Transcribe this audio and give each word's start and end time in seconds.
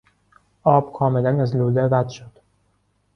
آب 0.63 0.93
کاملا 0.93 1.41
از 1.41 1.55
لوله 1.55 1.87
رد 1.91 2.09
شد. 2.09 2.31